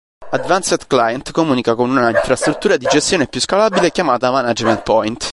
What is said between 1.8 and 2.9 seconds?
una infrastruttura di